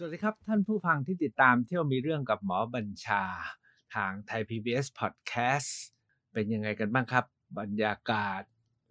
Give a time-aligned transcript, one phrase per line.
[0.00, 3.24] สวัสดีครับท่านผู้ฟังที่ติดตามเที่ยวมีเรื่องกับหมอบัญชา
[3.94, 5.70] ทางไทย PBS Podcast
[6.32, 7.24] เป็นยังไงกันบ้างครับ
[7.58, 8.42] บรรยากาศ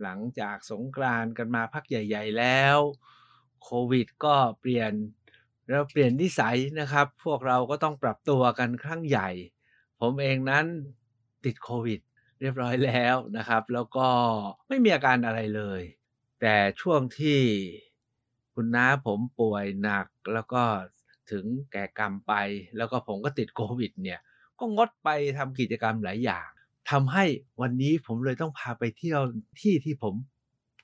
[0.01, 2.77] หลังจากสงกรานกันมาพักใหญ่ ๆ แล้ว
[3.63, 4.93] โควิดก็เปลี่ยน
[5.69, 9.29] แล้วเปลี่ยนนิสัยนะครับ พวกเราก็ต้องปรับตัวกันครั้งใหญ่
[10.01, 10.65] ผมเองนั้น
[11.45, 11.99] ติดโควิด
[12.39, 14.09] เรียบร้อยแล้วนะครับ แล้วก็
[14.67, 15.81] ไม่มีอาการอะไรเลย
[16.41, 17.41] แต่ช่วงที่
[18.53, 20.63] คุณน้าผมป่วยหนักแล้วก็
[21.31, 22.33] ถึงแก่กรรมไป
[22.77, 24.19] แล้วก็ผมก็ติดโควิดเนี่ย
[24.59, 26.47] ก็งดไปทำกิจกรรมหลายอย่าง
[26.91, 27.25] ทำให้
[27.61, 29.21] วันนี้ผมเลยต้องพาไปเที่ยว
[29.61, 30.13] ที่ที่ผม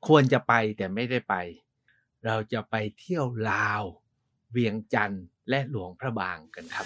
[0.07, 1.35] ควรจะไปแต่ไม่ได้ไป
[2.25, 3.83] เราจะไปเที่ยวลาว
[4.51, 6.85] เวียงจันทร์และหลวงพระบางกันครับ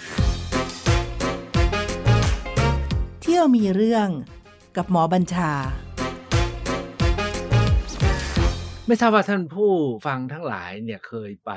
[3.22, 4.08] เที่ยวมีเรื่อง
[4.76, 5.52] กับหมอบัญชา
[8.86, 9.72] ไม่ทราบว่าท่านผู้
[10.06, 11.52] ฟังทั้งหลายเนี่ยเคยไป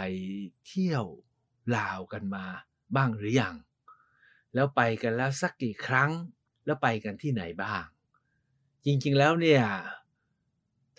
[0.68, 1.04] เที่ยว
[1.78, 2.46] ลาวกันมา
[2.96, 3.56] บ้างหรือยัง
[4.54, 6.12] แล้วไปกันแล้วสักกี่ครั้ง
[6.66, 7.84] แล้วไปกันที่ไหนบ้าง
[8.86, 9.64] จริงๆแล้วเนี่ย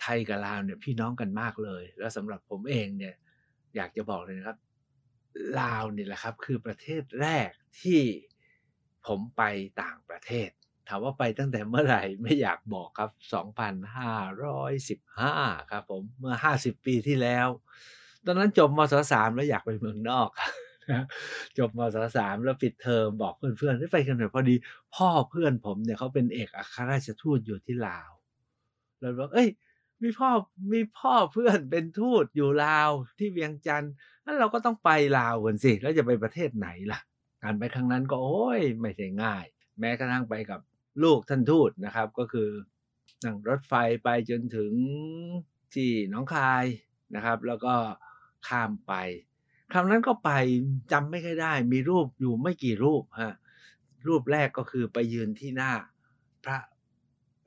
[0.01, 3.15] ไทยกับลาวเนี่ยพี่น้องกันมากเลย แล้วสำหรับผมเองเนี่ย
[3.75, 4.57] อยากจะบอกเลยนะครับ
[5.59, 7.49] ลาวนี่แหละครับคือประเทศแรก
[7.81, 8.01] ที่
[9.07, 9.43] ผมไป
[9.81, 10.49] ต่างประเทศ
[10.87, 13.11] ถามว่าไปตั้งแต่เมื่อไหร่ไม่อยากบอกครับ
[14.05, 17.47] 2515 ครับผมเมื่อ 50 ปีที่แล้ว
[18.25, 20.29] ตอนนั้นจบมศสามแล้วอยากไปเมืองนอก
[21.57, 24.55] จบมศสามแล้วปิดเทอมบอกเพื่อนๆให้ไปกันหน่อยพอดี
[24.95, 28.09] พ่อเพื่อนผมเนี่ยเขาเป็นเอกอัครราชทูตอยู่ที่ลาว
[28.99, 29.49] เราบอกเอ้ย
[30.03, 30.29] มีพ่อ
[30.73, 33.93] มีพ่อเพื่อนเป็นทูตอยู่ลาวที่เวียงจันทร์
[34.25, 36.99] นั้นเราก็ต้องไปลาวกันสิ แล้วจะไปประเทศไหนล่ะ
[37.43, 39.45] การไปครั้งนั้นก็โอ้ยไม่ใช่ง่าย
[39.79, 40.59] แม้กระทั่งไปกับ
[41.03, 42.49] ลูกท่านทูตนะครับ ก็คือ
[43.23, 44.71] นั่งรถไฟไปจนถึง
[45.73, 46.65] ที่หน้องคาย
[47.15, 47.75] นะครับ แล้วก็
[48.47, 48.93] ข้ามไป
[49.71, 50.31] ครั้งนั้นก็ไป
[50.91, 53.35] จำไม่ค่อยได้ มีรูปอยู่ไม่กี่รูปฮะ
[54.07, 55.73] รูปแรกก็คือไปยืนที่หน้า
[56.43, 56.57] พระ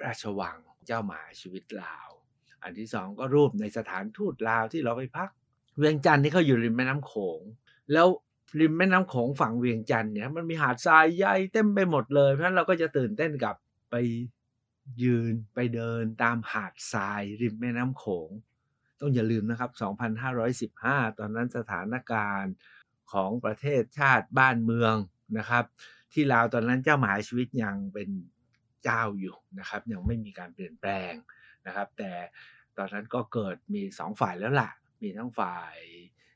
[0.05, 2.09] ราชวังเจ้าหมาชีวิตลาว
[2.63, 5.31] อันที่สองก็รูปในสถานทูตลาวที่เราไปพัก
[5.77, 7.41] เวียงจันทร์นี่เขาอยู่ริมแม่น้ำโขง
[7.93, 8.09] แล้ว
[8.61, 13.57] ริมแม่น้ำโขงฝั่งเวียงจันทร์เนี่ยมันมีหาดทรายใหญ่เต็มไปหมดเลย เพราะฉะนั้นเราก็จะตื่นเต้นกับ
[13.91, 13.95] ไป
[15.03, 18.31] ยืนไปเดินตามหาดทรายริมแม่น้ำโขง
[19.01, 19.71] ต้องอย่าลืมนะครับ
[20.45, 22.55] 2515 ตอนนั้นสถานการณ์
[23.13, 24.95] ของประเทศชาติบ้านเมือง
[25.39, 25.65] นะครับ
[26.13, 28.11] ที่ลาวตอนนั้นเจ้ามหาชีวิตยังเป็น
[28.85, 31.13] เจ้าอยู่นะครับ ยังไม่มีการเปลี่ยนแปลง
[31.67, 32.13] นะครับ แต่
[32.77, 34.71] ตอนนั้นก็เกิดมีสองฝ่ายแล้วล่ะ
[35.03, 35.77] มีทั้งฝ่าย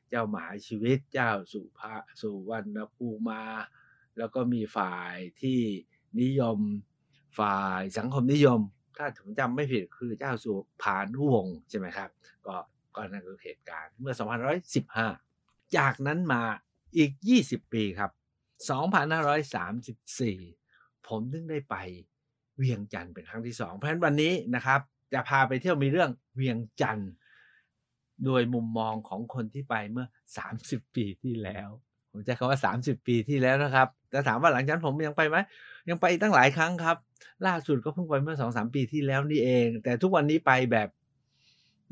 [0.09, 3.43] เจ้ามหาชีวิตเจ้าสุภาสุวรรณภูมา
[4.17, 5.59] แล้วก็มีฝ่ายที่
[6.21, 6.59] นิยม
[7.39, 8.61] ฝ่ายสังคมนิยม
[9.01, 10.51] ถ้าผมจำไม่ผิดคือเจ้าสุ
[10.81, 12.09] ภานุวงศ์ใช่ไหมครับ
[12.47, 12.55] ก็
[12.95, 14.13] ก็นั่นคือเหตุการณ์เมื่อ
[14.93, 16.43] 2515 จากนั้นมา
[16.97, 17.11] อีก
[17.43, 18.11] 20 ปีครับ
[19.49, 21.75] 2534 ผมถึงได้ไป
[22.57, 24.79] เวียงจันทร์เป็นครั้งที่สองเพราะฉะนั้นวันนี้นะครับ
[25.13, 27.11] จะพาไปเที่ยวมีเรื่องเวียงจันทร์
[28.25, 30.07] โดยมุมมองของคนที่ไปเมื่อ
[30.51, 31.69] 30 ปีที่แล้ว
[32.11, 35.37] ผมจะคำว่า 30 ปีที่แล้วนะครับแต่ถามว่าหลังจากนั้นผมยังไปไหม
[35.89, 36.97] ยังไปตั้งหลายครั้งครับ
[37.47, 40.89] ล่าสุดก็เพิ่งไปเมื่อสองสามปีที่แล้วนี่เอง แต่ทุกวันนี้ไปแบบ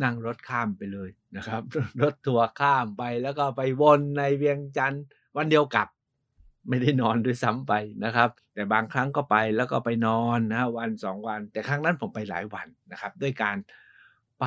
[0.03, 1.61] นั่งรถข้ามไปเลยนะครับ
[2.01, 5.03] รถทัวร์ข้ามไปแล้วก็ไปวนในเวียงจันทร์
[5.37, 5.87] วันเดียวกลับ
[6.67, 7.73] ไม่ได้นอนด้วยซ้ำไป
[8.05, 13.57] นะครับ แต่บางครั้งก็ไปแล้วก็ไปนอนนะวันสองวัน แต่ครั้งนั้นผมไปหลายวันนะครับ ด้วยการ
[14.39, 14.45] ไป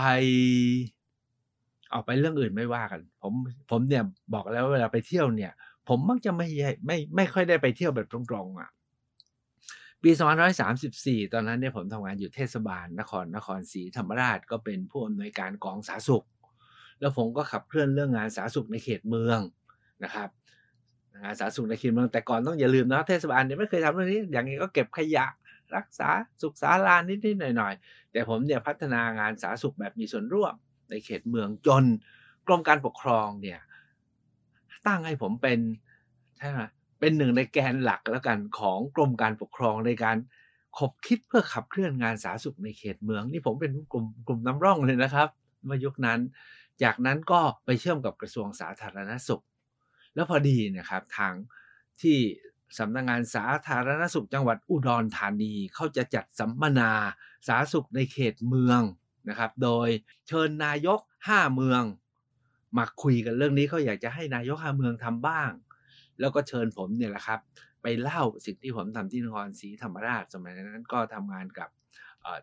[1.92, 3.32] ออกไปเรื่องอื่นไม่ว่ากัน ผม
[3.70, 4.04] ผมเนี่ย
[4.34, 5.52] บอกแล้วเวลาไปเที่ยวเนี่ย
[5.88, 6.48] ผมมักจะไม่
[6.86, 8.70] ไม่ไม่ค่อยได้ไปเที่ยวแบบตรงๆอะ
[10.02, 10.10] ปี
[10.72, 16.26] 2534 ตอนนั้นเนี่ยผมทำงานอยู่เทศบาลนครนครศรีธรรมราชก็เป็นผู้อำนวยการกองสาธารณสุข
[17.00, 19.40] แล้วผมก็ขับเคลื่อนเรื่องงานสาธารณสุขในเขตเมือง
[20.04, 20.28] นะครับ
[21.24, 25.26] งานสาธารณสุขในเขตเมืองแต่ก่อนต้องอย่าลืมนะเทศบาลเนี่ยไม่เคยทำเรื่องนี้ อย่างนี้ก็เก็บขยะ
[25.76, 26.08] รักษา
[26.42, 30.54] สุขศาลานิดๆหน่อยๆ แต่ผมเนี่ยพัฒนางานสาธารณสุขแบบมีส่วนร่วม
[30.90, 31.84] ในเขตเมืองจน
[32.46, 33.60] กรมการปกครองเนี่ย
[34.86, 35.58] ตั้งให้ผมเป็น
[36.38, 36.60] ใช่ไหม
[37.04, 40.16] เป็นหนึ่งในแกนหลักแล้วกันของกรมการปกครองในการ
[40.78, 45.28] ขบคิดเพื่อขับเคลื่อนงานสาธารณสุขในเขตเมือง นี่ผมเป็นกลุ่มกลุ่มน้ำร่องเลยนะครับ
[45.64, 46.20] เมื่อยุคนั้น
[46.82, 49.42] จากนั้นก็ไปเชื่อมกับกระทรวงสาธารณสุข
[50.14, 51.34] แล้วพอดีนะครับทาง
[52.00, 52.18] ที่
[52.78, 56.92] สำนักงงานสาธารณสุขจังหวัดอุดรธานีเขาจะจัดสัมมนา
[57.48, 58.80] สาธารณสุขในเขตเมือง
[59.28, 59.88] นะครับ โดย
[60.26, 61.82] เชิญนายก 5 เมือง
[62.76, 65.50] มาคุยกันเรื่องนี้เขาอยากจะให้นายก 5 เมืองทำบ้าง
[66.22, 67.40] แล้วก็เชิญผมเนี่ยแหละครับ
[67.82, 71.68] ไปเล่าสิ่งที่ผมทำที่นครศรีธรรมราชสมัยนั้นก็ทำงานกับ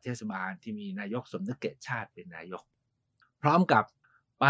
[0.02, 2.64] เทศบาลที่มีนายกสมนึกเกตชาติเป็นนายก
[3.42, 3.84] พร้อมกับ
[4.40, 4.46] ไป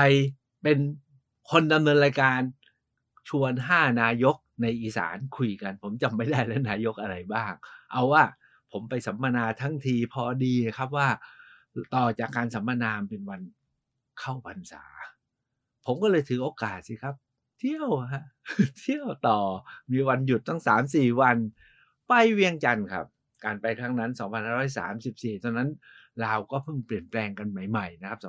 [0.64, 0.80] เป็น
[1.52, 2.40] คนดำเนินรายการ
[3.30, 7.54] ชวนห้านายกในอีสานคุยกัน ผมจำไม่ได้แล้วนายกอะไรบ้าง
[7.92, 8.24] เอาว่า
[8.72, 11.08] ผมไปสัมมนาทั้งทีพอดีครับว่า
[11.96, 13.42] ต่อจากการสัมมนาเป็นวัน
[14.20, 14.84] เข้าพรรษา
[15.86, 17.16] ผมก็เลยถือโอกาสสิครับ
[17.60, 18.24] เที่ยวฮะ
[18.82, 19.40] เที่ยวต่อ
[19.92, 21.38] มีวันหยุดตั้งสามสี่วัน
[22.08, 23.06] ไปเวียงจันทร์ครับ
[23.44, 24.12] การไปครั้งนั้น
[24.78, 25.70] 2534 ตอนนั้น
[26.24, 28.20] ลาวก็เพิ่งเปลี่ยนแปลงกันใหม่ๆนะครับ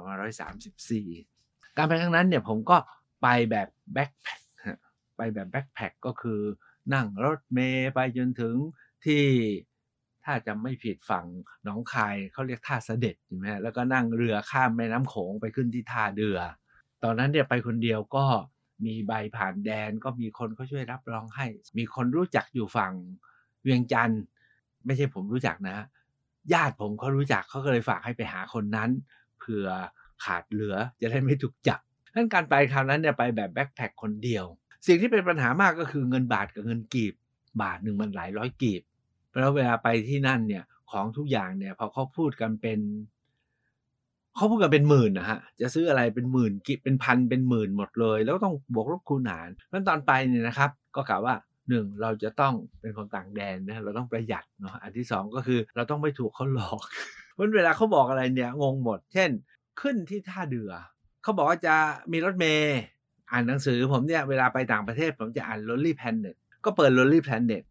[0.89, 2.77] 2534 การไปครั้งนั้นเนี่ยผมก็
[3.23, 4.41] ไปแบบแบ็คแพค
[5.17, 6.41] ไปแบบแบ็คแพคก็คือ
[6.95, 8.55] นั่งรถเมย์ไปจนถึง
[9.05, 9.25] ที่
[10.25, 11.27] ถ้าจำไม่ผิดฝั่ง
[11.65, 16.39] หนองคายเขาเรียกท่าเสด็จใช่ไหมแล้วก็นั่งเรือข้ามแม่น้ำโขงไปขึ้นที่ท่าเรือ
[17.05, 18.25] ตอนนั้นเนี่ยไปคนเดียวก็
[18.87, 21.47] มีใบผ่านแดนก็มีคนเขาช่วยรับรองให้
[21.79, 22.93] มีคนรู้จักอยู่ฝั่ง
[23.63, 24.23] เวียงจันทร์
[24.87, 25.77] ไม่ใช่ผมรู้จักนะ
[26.53, 28.91] ญาติผมเขารู้จักเขาก็เลยฝากให้ไปหาคนนั้น
[29.39, 29.69] เผื่อ
[30.25, 31.81] ขาดเหลือจะได้ไม่ถูกจับ
[32.15, 34.45] นั้นการไปคราวนั้นเนี่ยไปแบบแบ็คแพคคนเดียว
[34.87, 37.15] สิ่งที่เป็นปัญหามากก็คือเงินบาทกับเงินกีบ
[37.63, 38.83] บาทหนึ่งมันหลายร้อยกีบ
[39.41, 42.81] แล้วเวลาไปที่นั่นเนี่ยของทุกอย่างเนี่ยพอเขาพูดกันเป็น
[44.37, 51.35] เขาพูดกันเป็นหมื่นนะฮะ จะซื้ออะไรเป็นหมื่นกิเป็นพันเป็นหมื่นหมดเลย แล้วต้องบวกลบคูณหารเพราะตอนไปเนี่ยนะครับ ก็กล่าวว่า
[51.69, 56.83] หนึ่งเราจะต้องเป็นคนต่างแดนนะเราต้องประหยัดเนาะอันที่สองก็คือเราต้องไม่ถูกเขาหลอก
[57.33, 59.31] เพราะเวลาเขาบอกอะไรเนี่ยงงหมด เช่น
[59.81, 60.73] ขึ้นที่ท่าเรือ
[61.23, 61.75] เขาบอกว่าจะ
[62.13, 62.79] มีรถเมย์
[63.31, 67.63] อ่านหนังสือผมเนี่ยเวลาไปต่างประเทศผมจะอ่าน Lonely Planet ก็เปิด Lonely Planet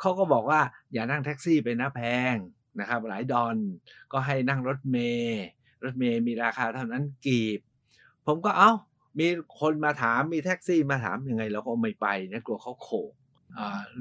[0.00, 0.60] เขาก็บอกว่า
[0.92, 2.00] อย่านั่งแท็กซี่ไปนะแพ
[2.32, 2.36] ง
[2.80, 3.56] นะครับหลายดอน
[4.12, 5.44] ก็ให้นั่งรถเมย์
[5.84, 7.60] รถเมย์มีราคาเท่านั้นกีบ
[8.26, 8.72] ผมก็เอา้า
[9.18, 9.26] มี
[9.60, 13.12] คนมาถามมีแท็กซี่มาถามยังไงเราก็ไม่ไปนะกลัวเขาโขก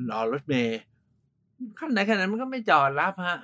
[0.09, 0.79] รอรถเมย์
[1.79, 3.39] ขั้นไหนขนาดนั้นมันก็ไม่จอดรับฮะ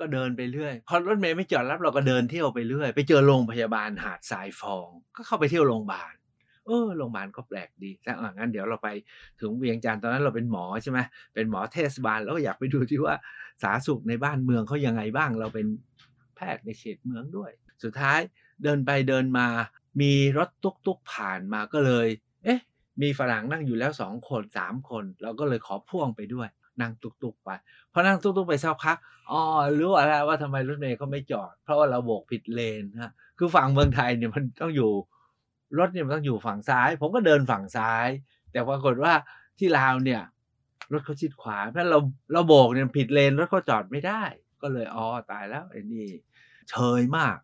[0.00, 6.12] ก็เดินไปเรื่อย พอรถเมย์ไม่จอดรับเราก็เดินเที่ยวไปเรื่อย ไปเจอโรงพยาบาลหาดทรายฟอง ก็เข้าไปเที่ยวโรงพยาบาล
[6.66, 8.88] เออโรงพยาบาลก็แปลกดีถ้างั้นเดี๋ยวเราไป
[9.40, 10.98] ถึงเวียงจันทร์ตอนนั้นเราเป็นหมอใช่ไหม
[11.34, 13.14] เป็นหมอเทศบาลแล้วก็อยากไปดูที่ว่า
[13.62, 15.66] สาธารณสุขในบ้านเมืองเขายังไงบ้าง เราเป็น
[16.40, 17.50] พทย์ในเขตเมืองด้วย
[17.82, 18.18] สุดท้าย
[18.62, 19.46] เดินไปเดินมา
[20.00, 22.08] มีรถตุกตุกผ่านมาก็เลย
[22.44, 22.60] เอ๊ะ
[23.02, 26.48] มีฝรั่งนั่งอยู่แล้วสองคนสามคน เราก็เลยขอพ่วงไปด้วย
[26.80, 27.50] นั่งตุกตุกไป
[27.92, 28.96] พอนั่งตุกตุกไปสักพัก
[29.30, 29.40] อ๋อ
[29.80, 34.92] รู้อะไรว่าทำไมรถเมย์เขาไม่จอด เพราะว่าเราโบกผิดเลนฮะคือฝั่งเมืองไทยเนี่ยมันต้องอยู่
[35.78, 38.08] รถเนี่ยมันต้องอยู่ฝั่งซ้าย ผมก็เดินฝั่งซ้าย
[38.52, 39.12] แต่ปรากฏว่า
[39.58, 40.22] ที่ลาวเนี่ย
[40.92, 41.98] รถเขาชิดขวาเพราะเรา
[42.32, 44.22] เราโบกเนี่ยผิดเลนรถเขาจอดไม่ได้
[44.62, 46.08] ก็เลยอ๋อตายแล้วไอ้นี่
[46.70, 47.36] เชยมาก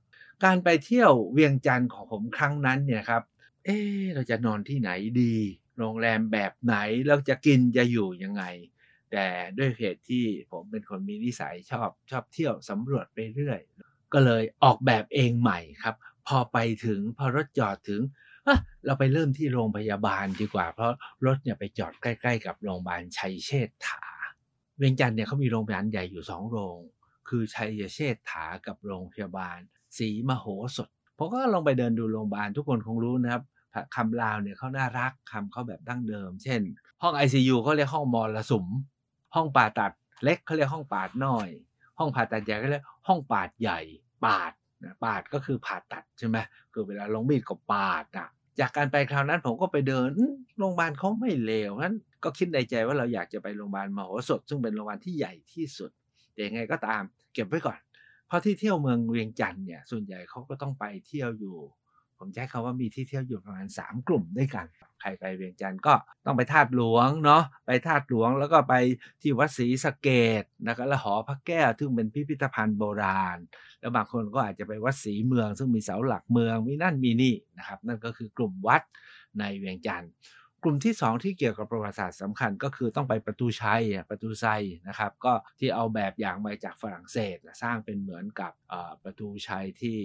[0.44, 3.23] การไปเที่ยวเวียงจันทร์ของผมครั้งนั้นเนี่ยครับ
[3.64, 3.78] เอ๊
[4.14, 4.90] เราจะนอนที่ไหน
[5.23, 5.34] ดี
[5.78, 6.76] โรงแรมแบบไหน
[7.08, 8.44] เราจะกินจะอยู่ยังไง
[9.12, 9.26] แต่
[9.58, 13.61] ด้วยเหตุที่ผมเป็นคนมีนิสัยชอบชอบเที่ยวสำรวจไปเรื่อย
[14.12, 15.94] ก็เลยออกแบบเองใหม่ครับ
[16.26, 18.02] พอไปถึงพอรถจอดถึง
[18.87, 20.93] เราไปเริ่มที่โรงพยาบาลดีกว่า เพราะ
[21.26, 24.05] รถเนี่ยไปจอดใกล้ ๆ กับโรงพยาบาลชัยเชษฐา
[24.78, 26.78] เวียงจันทร์เนี่ยเขามีโรงพยาบาลใหญ่อยู่สองโรง
[27.28, 29.58] คือชัยเชษฐากับโรงพยาบาล
[29.99, 30.46] ศรีมโห
[30.76, 30.88] สถ
[31.19, 33.43] ผมก็ลองไปเดินดูโรงพยาบาลทุกคนคงรู้นะครับ
[33.96, 36.61] คำลาวเนี่ยเขาน่ารักคำเขาแบบดั้งเดิม เช่น
[37.02, 38.67] ห้อง ICU เขาเรียกห้องมอลสุม
[39.34, 39.93] ห้องผ่าตัด
[40.25, 41.49] เล็กเขาเรียกห้องปาดน้อย
[41.99, 43.81] ห้องผ่าตัดใหญ่ก็เรียกห้องปาดใหญ่
[44.25, 44.52] ปาด
[45.05, 46.37] ปาดก็คือผ่าตัดใช่ไหม
[46.73, 48.28] คือเวลาลงมีดก็ปาดอะ
[48.61, 50.08] จากการไปคราวนั้นผมก็ไปเดิน
[50.58, 55.90] โรงพยาบาลเขาไม่เลวนั้นก็คิดในใจว่าเราอยากจะไปโรงพยาบาลมโหสถ ซึ่งเป็นโรงพยาบาลที่ใหญ่ที่สุด
[56.33, 57.02] แต่ยังไงก็ตาม
[57.37, 57.78] เก็บไว้ก่อน
[58.26, 61.57] เพราะที่เที่ยวเมืองเวียงจันทร์เนี่ยส่วนใหญ่เขาก็ต้องไปเที่ยวอยู่
[62.19, 64.66] ผมใช้คำว่ามีที่เที่ยวอยู่ประมาณ 3 กลุ่มด้วยกัน
[65.00, 68.75] ใครไปเวียงจันทร์ก็ต้องไปธาตุหลวงเนาะไปธาตุหลวงแล้วก็ไป
[69.23, 70.09] ที่วัดศรีสะเก
[70.40, 73.38] ดนะครับแล้วหอพระแก้วซึ่งเป็นพิพิธภัณฑ์โบราณ
[73.81, 78.83] แล้วบางคนก็อาจจะไปวัดศรีเมือง ซึ่งมีเสาหลักเมืองมีนั่นมีนี่นะครับนั่นก็คือกลุ่มวัด
[79.38, 80.11] ในเวียงจันทร์
[80.66, 84.46] ลุ่มที่ 2 ที่เกี่ยวกับประวัติศาสตร์สำคัญก็คือต้องไปประตูชัยประตูไซ
[84.88, 88.52] นะครับก็ที่เอาแบบอย่างมาจากฝรั่งเศสสร้างเป็นเหมือนกับ
[89.04, 89.99] ประตูชัยที่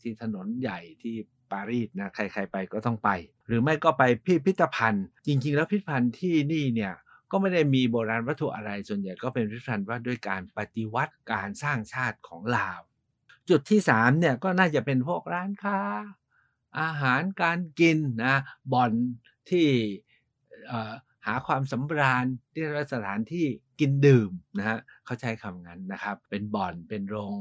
[0.00, 1.14] ที่ถนนใหญ่ที่
[1.52, 3.10] ปารีสนะใครๆไปก็ต้องไป
[3.46, 6.94] หรือไม่ก็ไปพิพิธภัณฑ์ จริง ๆ แล้วพิพิธภัณฑ์ที่นี่เนี่ย
[7.30, 12.80] ก็ไม่ได้มีโบราณวัตถุอะไรส่วนใหญ่ก็เป็นพิพิธภัณฑ์ว่าด้วยการปฏิวัติการสร้างชาติของลาว
[13.50, 15.78] จุดที่3เนี่ยก็น่าจะเป็นพวกร้านค้า
[16.80, 18.36] อาหารการกินนะ
[18.72, 18.92] บ่อน
[19.50, 19.68] ที่
[21.26, 23.46] หาความสำราญที่สถานที่
[23.80, 27.34] กินดื่มนะฮะเขาใช้คำนั้นนะครับ เป็นบ่อนเป็นโรง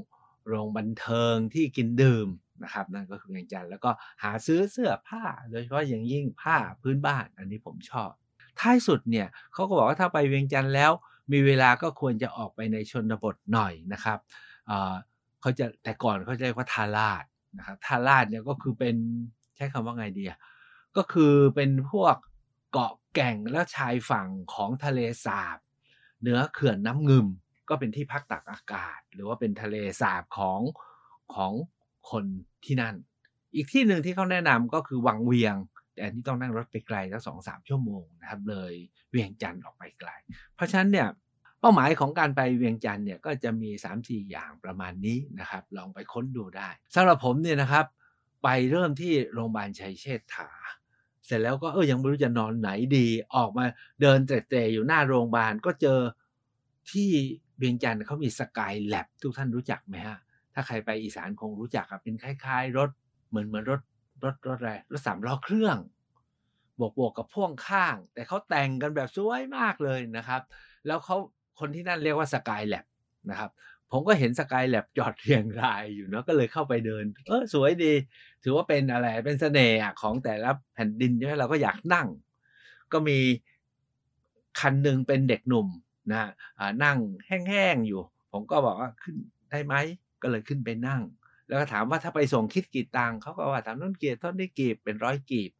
[0.47, 2.27] โรงบันเทิงที่กินดื่ม
[2.63, 3.91] นะครับ นั่นก็คือเวียงจันทร์แล้วก็
[4.23, 8.11] หาซื้อเสื้อผ้า โดยเฉพาะอย่างยิ่งผ้าพื้นบ้าน อันนี้ผมชอบ
[8.59, 10.91] ท้ายสุดเนี่ยเขาก็บอกว่าถ้าไปเวียงจันทร์แล้ว
[11.31, 14.19] มีเวลาก็ควรจะออกไปในชนบทหน่อยนะครับ
[15.41, 17.23] เขาจะแต่ก่อนเขาจะเรียกว่าทาราด
[17.57, 18.95] นะครับทาราดเนี่ยก็คือเป็น
[19.55, 20.23] ใช้คำว่าไงดี
[20.97, 22.15] ก็คือเป็นพวก
[22.71, 25.57] เกาะแก่งและชายฝั่งของทะเลสาบ
[26.21, 27.27] เหนือเขื่อนน้ำงึม
[27.69, 30.59] ก็เป็นที่พักตักอากาศ หรือว่าเป็นทะเลสาบของ
[31.35, 31.51] ของ
[32.11, 32.25] คน
[32.65, 32.95] ที่นั่น
[33.55, 35.55] อีกที่หนึ่งที่เขาแนะนำก็คือวังเวียง
[35.93, 38.73] แต่อันนี้ต้องนั่งรถไปไกลสักสองสามชั่วโมงนะครับเลย
[39.09, 40.09] เวียงจันทร์ออกไปไกล
[40.55, 41.07] เพราะฉะนั้นเนี่ย
[41.59, 43.69] เป้าหมายของการไปเวียงจันทร์เนี่ยก็จะมี
[44.01, 47.85] 3-4 อย่างประมาณนี้นะครับ ลองไปค้นดูได้สำหรับผมเนี่ยนะครับ
[48.43, 50.49] ไปเริ่มที่โรงพยาบาลชัยเชษฐา
[51.25, 53.65] เสร็จแล้วก็เออยังไม่รู้จะนอนไหนดี ออกมา
[54.01, 55.99] เดินเตะๆอยู่หน้าโรงพยาบาลก็เจอ
[56.91, 57.09] ที่
[57.57, 60.17] เวียงจันทร์เขามีสกายแลบทุกท่านรู้จักไหมฮะ
[60.53, 62.89] ถ้าใครไปอีสานคงรู้จักครับเป็นคล้าย ๆ รถ
[63.29, 63.81] เหมือนเหมือนรถ
[64.23, 65.77] รถรถอะไรรถสามล้อเครื่อง
[66.79, 70.41] บวกบวกกับพ่วงข้าง แต่เขาแต่งกันแบบสวยมากเลยนะครับ
[70.87, 71.17] แล้วเขา
[71.59, 72.85] คนที่นั่นเรียกว่าสกายแลบ
[73.29, 73.49] นะครับ
[73.91, 77.93] ผมก็เห็นสกายแลบจอดเรียงรายอยู่เนาะก็เลยเข้าไปเดิน เออสวยดี
[78.43, 82.07] ถือว่าเป็นอะไรเป็นเสน่ห์ของแต่ละแผ่นดินใช่ไหมเราก็อยากนั่ง
[82.93, 83.19] ก็มี
[84.59, 85.67] คันหนึ่งเป็นเด็กหนุ่ม
[86.11, 86.19] นะ
[86.59, 88.01] อ่านั่งแห้งๆอยู่
[88.31, 89.15] ผมก็บอกว่าขึ้น
[89.51, 89.75] ได้ไหม
[90.21, 91.01] ก็เลยขึ้นไปนั่ง
[91.47, 95.51] แล้วก็ถามว่าถ้าไปส่งคิดกี่ตังค์เขาก็ว่าถามน้นเกียรติต้นได้กีบเป็นร้อยกีบ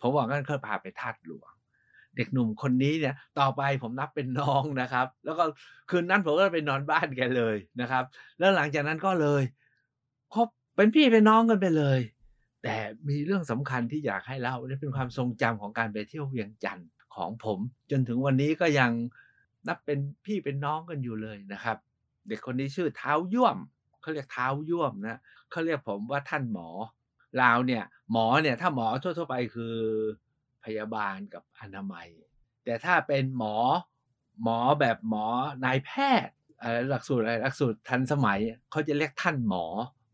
[0.00, 1.50] ผมบอกงั้นเขาพาไปทาดหลวง
[2.18, 5.44] เด็กหนุ่มคนนี้เนี่ยต่อไปผมนับเป็นน้องนะครับ แล้วก็
[5.90, 8.04] คืนนั้นผมก็ไปนอนบ้านแกเลยนะครับ
[8.38, 9.42] แล้วหลังจากนั้นก็เลย
[10.34, 12.00] คบเป็นพี่เป็นน้องกันไปเลย
[12.62, 12.76] แต่
[13.08, 17.58] มีเรื่องสำคัญที่อยากให้เล่านี่เป็นความทรงจำของการไปเที่ยวเวียงจันทร์ของผม
[17.90, 18.90] จนถึงวันนี้ก็ยัง
[19.68, 21.76] นับเป็นพี่เป็นน้องกันอยู่เลยนะครับ
[22.28, 23.56] เด็กคนนี้ชื่อเท้าย่วม
[24.00, 25.20] เขาเรียกเท้าย่วมนะ
[25.50, 26.68] เขาเรียกผมว่าท่านหมอ
[27.42, 29.76] ลาวเนี่ยหมอเนี่ยถ้าหมอทั่วๆไปคือ
[30.64, 32.08] พยาบาลกับอนามัย
[32.64, 33.56] แต่ถ้าเป็นหมอ
[34.42, 35.26] หมอแบบหมอ
[35.64, 35.90] นายแพ
[36.26, 36.34] ทย์
[36.88, 38.38] หลักสูตรอะไรหลักสูตรทันสมัย
[38.70, 39.64] เขาจะเรียกท่านหมอ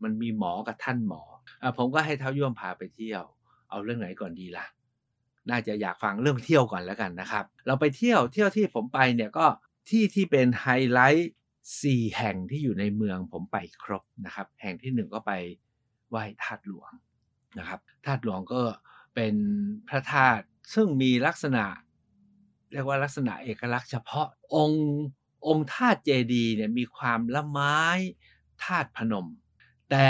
[0.03, 1.21] มันมีหมอกับท่านหมอ
[1.61, 3.23] อผมก็ให้เท้าย่วมพาไปเที่ยว
[3.69, 4.65] เอาเรื่องไหนก่อนดีล่ะ
[5.49, 9.45] น่าจะอยากฟังเรื่องเที่ยวก่อนแล้วกันนะครับ เราไปเที่ยวเที่ยวที่ผมไปเนี่ยก็
[9.89, 11.31] ที่ที่เป็นไฮไลท์
[11.81, 15.31] สี่แห่งที่อยู่ในเมืองผมไปครบนะครับ แห่งที่หนึ่งก็ไป
[16.09, 16.91] ไหว้ธาตุหลวง
[17.59, 18.61] นะครับธาตุหลวงก็
[19.15, 19.35] เป็น
[19.87, 21.65] พระธาตุซึ่งมีลักษณะ
[22.71, 24.85] เรียกว่าลักษณะเอกลักษณ์เฉพาะองค์
[25.47, 27.79] องค์ธาตุเจดีเนี่ยมีความละไม้
[28.63, 29.27] ธาตุพนม
[29.91, 30.09] แต่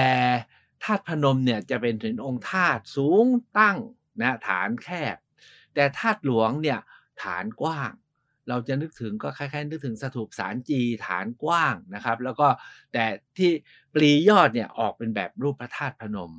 [0.83, 3.25] ธาตุพนมเนี่ยจะเป็นถึงองค์ธาตุสูง
[3.57, 3.77] ตั้ง
[4.21, 5.17] นะฐานแคบ
[5.73, 6.79] แต่ธาตุหลวงเนี่ย
[7.23, 7.91] ฐานกว้าง
[8.49, 12.47] เราจะนึกถึงก็คล้ายๆนึกถึงสถูปสารจีฐานกว้างนะครับ แล้วก็
[12.93, 13.05] แต่
[13.37, 13.51] ที่
[13.93, 16.31] ปลียอดเนี่ยออกเป็นแบบรูปพระธาตุพนม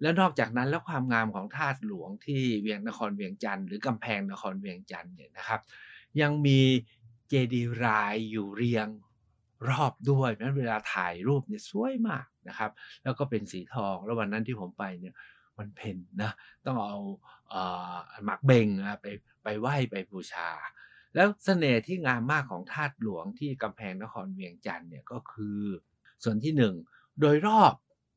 [0.00, 5.60] แล้วนอกจากนั้นแล้วความงามของธาตุหลวงที่เวียงนครเวียงจันทร์หรือกำแพงนครเวียงจันทร์เนี่ยนะครับ
[6.20, 6.60] ยังมี
[7.28, 8.88] เจดีย์รายอยู่เรียง
[9.68, 12.70] รอบด้วยเพราะฉะนั้นเวลาถ่ายรูปเนี่ยสวยมากนะครับ
[13.02, 15.14] แล้วก็เป็นสีทองแล้ววันนั้นที่ผมไปเนี่ย
[15.58, 16.32] วันเพ็ญนะ
[16.66, 16.98] ต้องเอา
[18.24, 19.06] หมักเบงนะไป
[19.42, 20.50] ไปไหว้ไปบูชา
[21.14, 25.60] แล้วเสน่ห์ที่งามมากของธาตุหลวงที่กำแพงนครเวียงจันทร์เนี่ยก็คือ
[26.24, 26.74] ส่วนที่หนึ่ง
[27.20, 27.74] โดยรอบ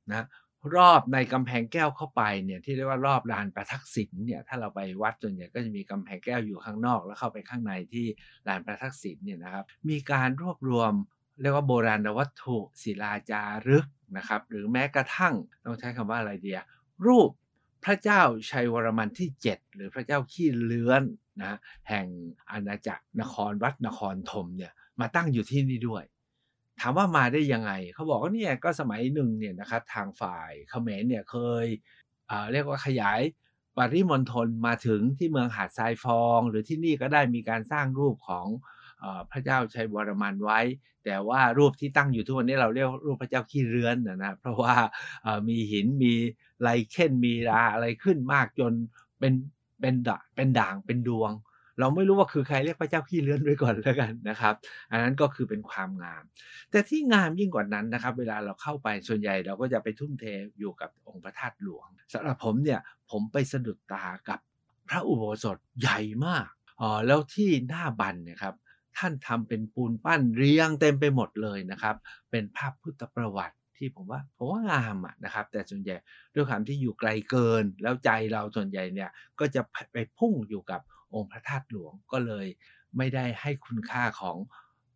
[0.10, 0.26] นะ
[0.76, 8.06] รอบในกำแพงแก้วเข้าไปเนี่ยที่เรียกว่ารอบลานประทักษิณเนี่ยถ้าเราไปวัดส่วนใหญ่ก็จะมีกำแพงแก้วอยู่ข้างนอก แล้วเข้าไปข้างในที่
[8.48, 10.94] ลานประทักษิณเนี่ยนะครับมีการรวบรวม
[11.42, 13.86] เรียกว่าโบราณวัตถุศิลาจารึก
[14.18, 15.34] นะครับหรือแม้กระทั่ง
[15.66, 16.60] ต้องใช้คำว่าอะไรเดีย
[17.06, 17.30] รูป
[17.86, 21.04] พระเจ้าชัยวรมันที่ 7 หรือพระเจ้าขี้เลื้อน
[21.42, 21.58] นะ
[21.90, 22.06] แห่ง
[22.52, 26.04] อาณาจักรนครวัดนครธมเนี่ยมาตั้งอยู่ที่นี่ด้วย
[26.82, 31.66] ถามว่ามาได้ยังไง เขาบอกว่าเนี่ยก็สมัยหนึ่งเนี่ยนะครับทางฝ่ายเขมรเนี่ยเคย
[32.52, 33.22] เรียกว่าขยาย
[33.78, 38.48] ปริมณฑลมาถึงที่เมืองหาดทรายฟอง หรือที่นี่ก็ได้มีการสร้างรูปของ
[39.04, 40.60] อพระเจ้าชัยวรมันไว้
[41.06, 44.76] แต่ว่ารูปที่ตั้งอยู่ทุกวันนี้เราเรียกรูปพระเจ้าขี้เรือนนะนะเพราะว่า
[45.48, 46.14] มีหินมี
[46.62, 48.74] ไลเคนมีราอะไรขึ้นมากจน
[49.20, 49.34] เป็น
[49.82, 51.32] เป็นดะเป็นด่างเป็นดวง
[51.82, 54.56] เราไม่รู้ว่าคือใครเรียกพระเจ้าขี้เรือนไว้ก่อนแล้วกันนะครับ
[54.92, 56.24] อันนั้นก็คือเป็นความงาม
[56.72, 60.26] แต่ที่งามยิ่งกว่านั้นนะครับ เวลาเราเข้าไปส่วนใหญ่เราก็จะไปทุ่มเท
[60.60, 62.80] อยู่กับองค์พระธาตุหลวงสำหรับผมเนี่ย
[63.12, 64.40] ผมไปสะดุดตากับ
[64.90, 66.48] พระอุโบสถใหญ่มาก
[66.82, 68.56] อ๋อแล้วที่หน้าบันเนี่ยครับ
[68.98, 71.96] ท่านทำเป็นปูนปั้นเรียงเต็มไปหมดเลยนะครับ
[72.32, 75.96] เป็นภาพพุทธประวัติที่ผมว่าผมว่างามนะครับ แต่ส่วนใหญ่
[76.34, 79.10] ด้วยความที่อยู่ไกลเกิน แล้วใจเราส่วนใหญ่เนี่ย
[79.40, 79.62] ก็จะ
[79.94, 80.82] ไปพุ่งอยู่กับ
[81.16, 82.48] องค์พระธาตุหลวงก็เลย
[82.98, 84.38] ไม่ได้ให้คุณค่าของ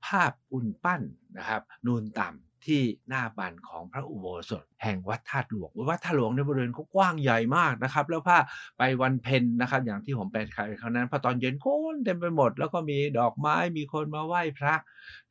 [0.06, 1.02] ภาพปูนปั้น
[1.38, 8.38] นะครับ นูนต่ำที่หน้าบันของพระอุโบสถ แห่งวัดธาตุหลวงวัดธาตุหลวงในบริเวณเขากว้างใหญ่มากนะครับ แล้วผ้า
[8.78, 10.38] ไปวันเพ็ญนะครับ อย่างที่ผมไป
[10.82, 14.76] คราวนั้นพอตอนเย็นโค้นเต็มไปหมด แล้วก็มีดอกไม้มีคนมาไหว้พระ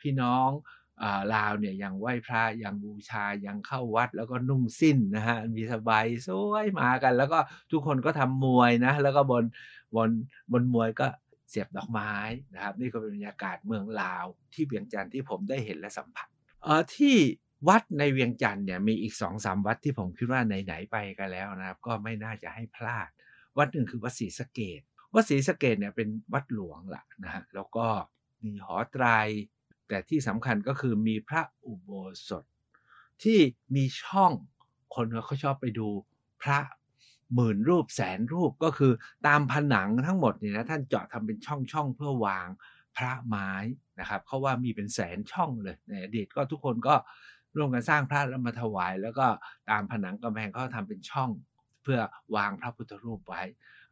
[0.00, 0.48] พี่น้อง
[1.34, 7.38] ลาวเนี่ยยังไหว้พระยังบูชายังเข้าวัดแล้วก็นุ่งสิ้นนะฮะมีสบายสวยมากัน แล้วก็
[7.72, 9.44] ทุกคนก็ทำมวยนะแล้วก็บน
[9.96, 10.10] บน
[10.52, 11.06] บนมวยก็
[11.50, 12.12] เสียบดอกไม้
[12.54, 16.28] นะครับนี่ก็เป็นบรรยากาศเมืองลาวที่เวียงจันทร์ที่ผมได้เห็นและสัมผัส
[16.62, 17.16] เออที่
[17.68, 23.08] วัดในเวียงจันทร์เนี่ยมีอีกสองสามวัดที่ผมคิดว่าไหนๆไปกันแล้วนะครับ ก็ไม่น่าจะให้พลาด
[23.58, 24.80] วัดหนึ่งคือวัดศรีสะเกด
[25.14, 27.86] วัดศรีสะเกดเนี่ยเป็นวัดหลวงละนะฮะแล้วก็
[28.44, 29.06] มีหอไตร
[29.88, 31.90] แต่ที่สำคัญก็คือมีพระอุโบ
[32.28, 32.44] สถ
[33.22, 33.38] ที่
[33.76, 34.32] มีช่อง
[34.94, 35.88] คนเขาชอบไปดู
[36.42, 36.58] พระ
[37.34, 38.92] หมื่นรูปแสนรูปก็คือ
[39.26, 42.48] ตามผนังทั้งหมดเนี่ยนะท่านเจาะทำเป็นช่องช่องเพื่อวาง
[42.96, 43.50] พระไม้
[44.00, 46.94] นะครับเขาว่ามีเป็นแสนช่องเลยในอดีตก็ทุกคนก็
[47.56, 49.26] ร่วมกันสร้างพระแล้วมาถวาย แล้วก็
[49.70, 51.30] ตามผนังกำแพงเขาทำเป็นช่อง
[51.82, 52.00] เพื่อ
[52.36, 53.42] วางพระพุทธรูปไว้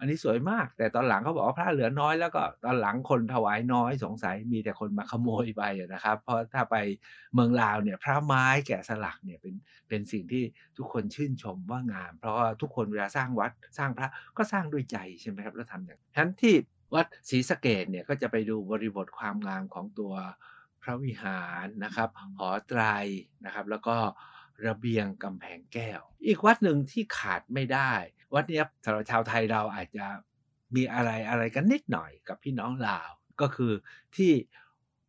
[0.03, 5.63] อันนี้สวยมาก แต่ตอนหลังเขาบอกว่าพระเหลือน้อย แล้วก็ตอนหลังคนถวายน้อยสงสัยมีแต่คนมาขโมยไป
[5.95, 6.77] นะครับ เพราะถ้าไป
[7.35, 9.55] เมืองลาวเนี่ยพระไม้แกะสลักเนี่ยเป็น
[9.89, 10.45] เป็นสิ่งที่
[10.79, 16.55] ทุกคนชื่นชมว่างาม เพราะว่าทุกคนเวลาสร้างวัดสร้างพระก็สร้างด้วยใจใช่ไหมครับแล้วทำอย่างฉะนั้นที่
[16.95, 20.15] วัดศรีสะเกดเนี่ยก็จะไปดูบริบทความงามของตัว
[20.83, 22.83] พระวิหารนะครับ หอไตร
[23.45, 23.97] นะครับ แล้วก็
[24.67, 27.93] ระเบียงกำแพงแก้ว อีกวัดหนึ่งที่ขาดไม่ได้
[28.35, 30.07] วัดนี้สำหรับชาวไทยเราอาจจะ
[30.77, 33.11] มีอะไรอะไรกันนิดหน่อยกับพี่น้องลาว
[33.41, 33.73] ก็คือ
[34.17, 34.33] ที่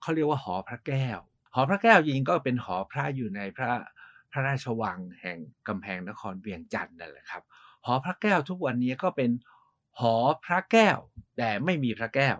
[0.01, 1.19] เขาเรียกว่าหอพระแก้ว
[1.53, 3.69] หอพระแก้วจริงก็เป็นหอพระอยู่ในพระ
[4.31, 5.37] พระราชวังแห่ง
[5.67, 7.43] กำแพงนครเวียงจันทร์นั่นแหละครับ
[7.85, 9.31] หอพระแก้วทุกวันนี้ก็เป็น
[9.99, 10.15] หอ
[10.45, 10.97] พระแก้ว
[11.37, 12.37] แต่ไม่มีพระแก้ว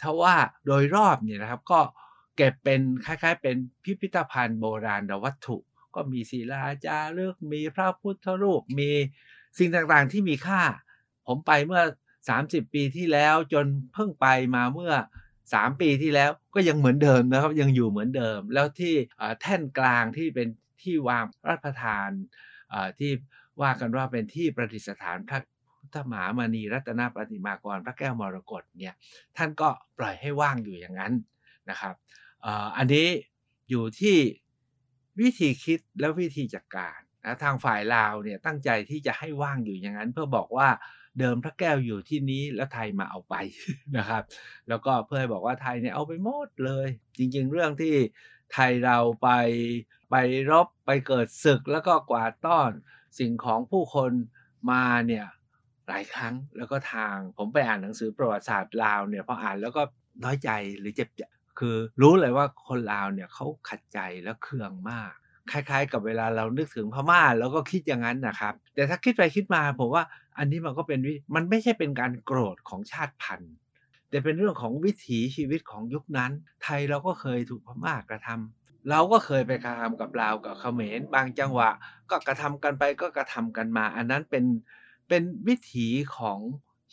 [0.00, 1.80] ถ้าว่าโดยรอบเนี่ยนะครับก็
[2.36, 5.56] เก็บเป็นคล้ายๆ เป็นพิพิธภัณฑ์โบราณวัตถุ
[5.94, 8.92] ก็มีศิลาจารึกมีพระพุทธรูปมี
[9.58, 10.62] สิ่งต่างๆที่มีค่า
[11.26, 11.82] ผมไปเมื่อ
[12.28, 14.94] 30 ปีที่แล้วจนเพิ่งไปมาเมื่อ
[15.36, 18.94] 3 ปีที่แล้วก็ยังเหมือนเดิมนะครับ ยังอยู่เหมือนเดิม แล้วที่
[19.40, 20.48] แท่นกลางที่เป็น
[20.82, 22.08] ที่วางรัฐประธาน
[22.98, 23.10] ที่
[23.62, 25.40] ว่ากันว่าเป็นที่ประดิษฐานพระ
[25.78, 28.94] พุทธมหามณีรัตนปฏิมากรพระแก้วมรกตเนี่ย
[29.36, 31.12] ท่านก็ปล่อยให้ว่างอยู่อย่างนั้น
[31.70, 31.94] นะครับ
[32.76, 33.08] อันนี้
[33.70, 34.16] อยู่ที่
[35.20, 40.68] วิธีคิดและวิธีจัดการ นะทางฝ่ายลาวเนี่ยตั้งใจที่จะให้ว่างอยู่อย่างนั้น เพื่อบอกว่า
[41.18, 43.34] เดิมพระแก้วอยู่ที่นี้แล้วไทยมาเอาไป
[43.96, 44.22] นะครับ
[44.68, 47.94] แล้วก็เพื่อให้บอกว่าไทยเนี่ยเอาไปหมดเลย จริง ๆ เรื่องที่
[48.52, 49.28] ไทยเราไป
[50.10, 50.16] ไป
[50.50, 52.70] รบไปเกิดศึกแล้วก็กวาดต้อน
[53.18, 54.12] สิ่งของผู้คน
[54.70, 55.26] มาเนี่ย
[55.88, 59.82] หลายครั้งแล้วก็ทางผมไปอ่านหนังสือประวัติศาสตร์ลาวเนี่ยพออ่านแล้วก็
[60.24, 61.08] น้อยใจหรือเจ็บ
[61.58, 65.12] คือรู้เลยว่าคนลาวเนี่ยเขาขัดใจและเคืองมาก
[65.52, 70.04] คล้ายๆ กับเวลาเรานึกถึงพม่าแล้วก็คิดอย่างนั้นนะครับ แต่ถ้าคิดไปคิดมาผมว่า
[70.38, 70.98] อันนี้มันก็เป็น
[71.34, 73.54] มันไม่ใช่เป็นการโกรธของชาติพันธุ์
[74.10, 76.32] แต่เป็นเรื่องของวิถีชีวิตของยุคนั้น
[76.62, 81.70] ไทยเราก็เคยถูกพม่ากระทำเราก็เคยไปกระทำกับลาวกับเขมรบางจังหวะ
[82.10, 84.44] ก็กระทำกันไปก็กระทำกันมา อันนั้นเป็น
[85.08, 86.38] เป็นวิถีของ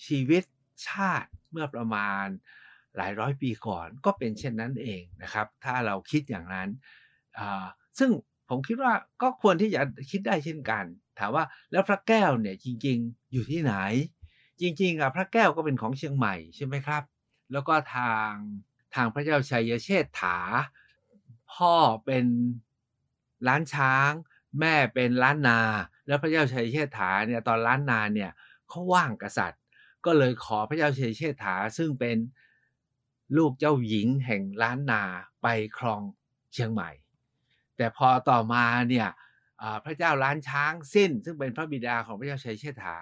[0.05, 0.43] ชีวิต
[0.87, 2.25] ชาติเมื่อประมาณ
[2.97, 6.69] หลายร้อยปีก่อนก็เป็นเช่นนั้นเองนะครับ ถ้าเราคิดอย่างนั้น
[7.99, 8.09] ซึ่ง
[8.53, 10.83] ผมคิดว่าก็ควรที่จะคิดได้เช่นกัน
[11.19, 13.73] ถามว่าแล้วพระแก้วเนี่ยจริงๆ อยู่ที่ไหน
[14.61, 17.03] จริงๆอะพระแก้วก็เป็นของเชียงใหม่ใช่ไหมครับ
[17.51, 18.31] แล้วก็ทาง
[18.95, 20.37] ทางพระเจ้าชัยเชษฐา
[21.53, 22.25] พ่อเป็น
[23.47, 24.11] ล้านช้าง
[24.59, 25.59] แม่เป็นล้านนา
[26.07, 28.31] แล้วพระเจ้าชัยเชษฐาเนี่ยตอนล้านนาเนี่ย
[28.67, 29.61] เขาว่างกษัตริย์
[30.05, 32.17] ก็เลยขอพระเจ้าชัยเชษฐาซึ่งเป็น
[33.37, 35.03] ลูกเจ้าหญิงแห่งล้านนา
[35.41, 36.01] ไปครอง
[36.53, 36.89] เชียงใหม่
[37.77, 39.07] แต่พอต่อมาเนี่ย
[39.85, 42.97] พระเจ้าล้านช้างสิ้น ซึ่งเป็นพระบิดาของพระเจ้าชัยเชษฐา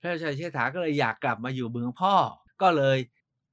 [0.00, 2.14] พระเจ้าชัยเชษฐาก็เลยอยากกลับมาอยู่เมืองพ่อ
[2.62, 2.98] ก็เลย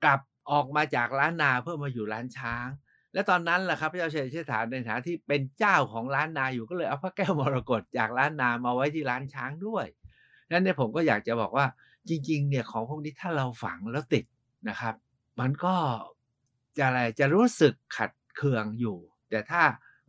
[0.04, 0.19] กลับ
[0.51, 2.67] ออกมาจากล้านนาเพื่อมาอยู่ล้านช้าง
[3.13, 9.86] และตอนนั้นแหละครับพระเจ้าชัยเชษฐาในฐานะที่เป็นเจ้าของล้านนาอยู่ก็เลยเอาพระแก้วมรกตจากล้านนามาไว้ที่ล้านช้างด้วย
[10.51, 11.65] นั้นเนี่ยผมก็อยากจะบอกว่า
[12.10, 14.25] จริงๆเนี่ยของพวกนี้ถ้าเราฝังแล้วติด
[14.69, 14.95] นะครับ
[15.39, 15.75] มันก็
[16.78, 18.97] จะอะไรจะรู้สึกขัดเคืองอยู่
[19.30, 19.62] แต่ถ้า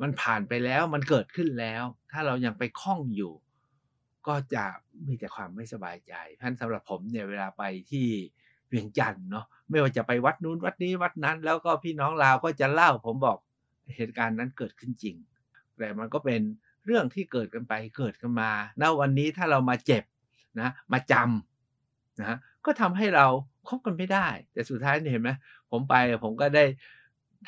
[0.02, 1.82] มันผ่านไปแล้วมันเกิดขึ้นแล้ว
[2.12, 3.32] ถ้าเรายังไปคล้องอยู่
[4.26, 4.64] ก็จะ
[5.06, 8.06] มีแต่ความไม่สบายใจท่านสำหรับผมเนี่ยเวลาไปที่
[8.68, 13.38] เวียงจันทร์เนาะไม่ว่าจะไปวัดนู้นวัดนี้วัดนั้น แล้วก็พี่น้องลาวก็จะเล่าผมบอก
[13.96, 15.16] เหตุการณ์นั้นเกิดขึ้นจริง
[15.78, 16.40] แต่มันก็เป็น
[16.86, 20.04] เรื่องที่เกิดกันไปเกิดกันมาณวันนี้ถ้าเรามาเจ็บ
[20.60, 23.26] นะมาจำนะก็ทำให้เรา
[23.68, 25.30] คบกันไม่ได้ แต่สุดท้ายเห็นไหม
[25.70, 26.64] ผมไปผมก็ได้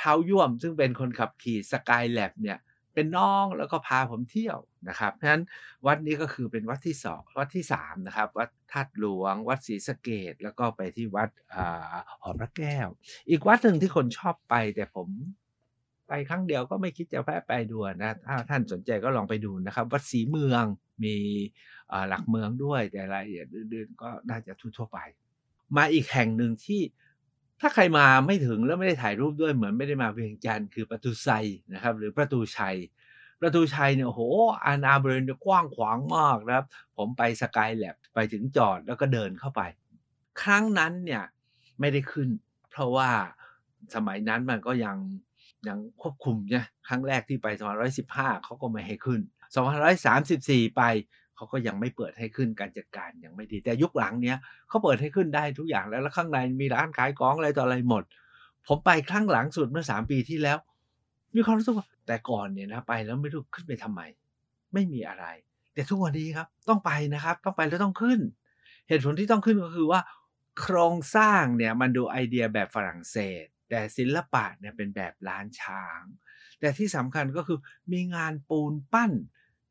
[0.00, 2.58] ท้าย่วม ซึ่งเป็นคนขับขี่สกายแลบเนี่ย
[2.94, 5.44] เป็นน้องแล้วก็พาผมเที่ยวนะครับเพราะฉะนั้น
[5.86, 11.30] วัดนี้ก็คือเป็นวัดที่สองวัดที่สามนะครับวัดธาตุหลวง วัดศรีสะเกดแล้วก็ไปที่วัด
[12.22, 12.88] หอพระแก้ว
[13.30, 15.08] อีกวัดหนึ่งที่คนชอบไปแต่ผม
[16.08, 20.64] ไปครั้งเดียวก็ไม่คิดจะแวะไปดูนะถ้าท่านสนใจก็ลองไปดูนะครับ วัดศรีเมือง
[21.04, 21.16] มี
[22.08, 24.98] หลักเมืองด้วยแต่รายละเอียดอื่นๆก็น่าจะทั่วไป
[25.76, 26.80] มาอีกแห่งหนึ่งที่
[27.60, 31.28] ถ้าใครมาไม่ถึงแล้วไม่ได้ถ่ายรูปด้วยเหมือนไม่ได้มาเวียงจันทร์คือประตูไซ
[31.72, 32.76] นะครับ หรือประตูชัย
[33.40, 34.22] ประตูชัยเนี่ยโห
[34.64, 36.66] อาณาบริเวณกว้างขวางมากนะครับ
[36.96, 39.60] ผมไปสกายแลบไปถึงจอดแล้วก็เดินเข้าไป
[40.42, 41.24] ครั้งนั้นเนี่ย
[41.80, 42.28] ไม่ได้ขึ้น
[42.70, 43.10] เพราะว่า
[43.94, 44.96] สมัยนั้นมันก็ยัง
[45.68, 47.46] ยังควบคุมเนี่ยครั้งแรกที่ไป
[47.96, 49.20] 2515เขาก็ไม่ให้ขึ้น
[49.98, 50.82] 2534ไป
[51.38, 54.36] เขาก็ยังไม่เปิดให้ขึ้นการจัดการยังไม่ดี แต่ยุคหลังเนี้ย
[54.68, 58.02] เขาเปิดให้ขึ้นได้ทุกอย่างแล้วแล้วข้างในมีร้านขายของอะไรต่ออะไรหมด
[58.66, 60.58] ผมไปครั้งหลังสุดเมื่อสามปีที่แล้ว
[61.34, 64.00] มีความรู้สึกว่าแต่ก่อนเนี่ยนะไปแล้วไม่รู้ขึ้นไปทำไม
[64.72, 65.24] ไม่มีอะไร
[65.74, 68.20] แต่ทุกวันนี้ครับ ต้องไปนะครับ ต้องไปแล้วต้องขึ้น
[68.88, 70.00] เหตุผลที่ต้องขึ้นก็คือว่า
[70.60, 76.02] โครงสร้างเนี่ยมันดูไอเดียแบบฝรั่งเศส แต่ศิลปะเนี่ยเป็นแบบล้านช้าง
[76.60, 77.58] แต่ที่สำคัญก็คือ
[77.92, 79.12] มีงานปูนปั้น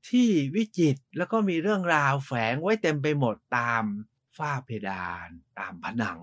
[0.10, 3.84] ที่วิจิตรแล้วก็มีเรื่องราวแฝงไว้เต็มไปหมดตาม
[4.38, 5.28] ฝ้าเพดาน
[5.60, 6.20] ตามผนัง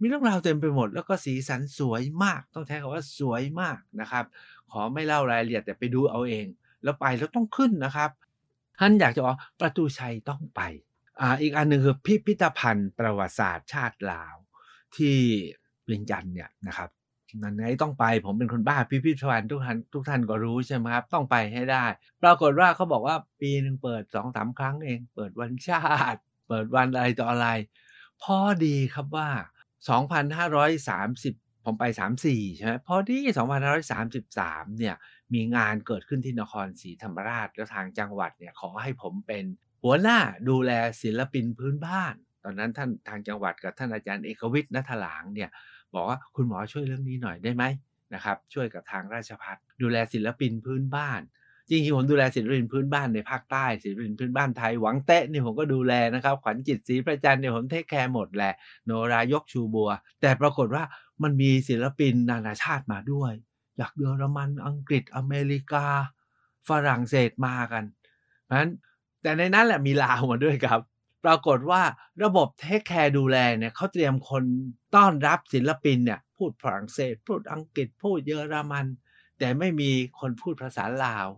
[0.00, 4.24] มีเรื่องราวเต็มไปหมด แล้วก็สีสันสวยมากต้องใช้คำว่าสวยมากนะครับ
[4.70, 6.46] ขอไม่เล่ารายละเอียดแต่ไปดูเอาเอง
[6.82, 8.10] แล้วไปแล้วต้องขึ้นนะครับ
[8.78, 10.60] ท่านอยากจะบอกประตูชัยต้องไป
[11.20, 14.34] อ่าอีกอันหนึ่งคือพิพิธภัณฑ์ประวัติศาสตร์ชาติลาว
[14.96, 15.16] ที่
[15.84, 16.90] เวียงจันทร์เนี่ยนะครับ
[17.42, 21.84] นั้นไงต้องไปผมเป็นคนบ้าพิพิธภัณฑ์ทุกท่านทุกท่านก็รู้ใช่ไหมครับ ต้องไปให้ได้
[22.22, 25.84] ปรากฏว่าเขาบอกว่าปีหนึ่งเปิดสองสามครั้งเอง เปิดวันชา
[26.14, 27.48] ติ เปิดวันอะไรต่ออะไร
[28.22, 29.28] พอดีครับว่า
[30.28, 31.84] 2,530 ผมไป
[32.22, 33.18] 34 ใช่ไหมพอดี
[33.98, 34.96] 2,533 เนี่ย
[35.34, 39.44] มีงานเกิดขึ้นที่นครศรีธรรมราชแล้วทางจังหวัดเนี่ยขอให้ผมเป็น
[39.82, 45.50] หัวหน้าดูแลศิลปินพื้นบ้าน ตอนนั้นท่านทางจังหวัดกับท่านอาจารย์เอกวิทย์นัทหลางเนี่ย
[45.94, 47.64] บอกว่าคุณหมอช่วยเรื่องนี้หน่อยได้ไหม
[48.14, 51.20] นะครับช่วยกับทางราชพัฒดูแลศิลปินพื้นบ้าน
[51.68, 58.54] จริงๆผมดูแลศิลปินพื้นบ้านในภาคใต้ศิลปินพื้นบ้านไทยหวังเตะนี่ผมก็ดูแลนะครับขวัญจิตศรีประจันเนี่ยผมเทคแคร์หมดแหละ
[58.86, 60.84] โนรายกชูบัว แต่ปรากฏว่า
[61.22, 63.32] มันมีศิลปินนานาชาติมาด้วย
[63.80, 65.86] จากเยอรมันอังกฤษอเมริกา
[66.68, 67.84] ฝรั่งเศสมากัน
[68.44, 68.70] เพราะฉะนั้น
[69.22, 70.80] แต่ในนั้นแหละมีลาวมาด้วยครับ
[71.26, 71.82] ปรากฏว่า
[72.24, 74.44] ระบบ take care ดูแลเนี่ยเขาเตรียมคน
[74.94, 78.86] ต้อนรับศิลปินเนี่ยพูดฝรั่งเศส พูดอังกฤษพูดเยอรมัน
[79.38, 81.28] แต่ไม่มีคนพูดภาษาลาว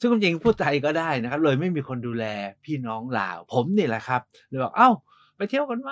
[0.00, 2.24] ซึ่งจริงพูดไทยก็ได้นะครับ เลยไม่มีคนดูแล
[2.64, 4.90] พี่น้องลาว ผมนี่แหละครับเลยบอกเอ้า
[5.36, 5.90] ไปเที่ยวกันไหม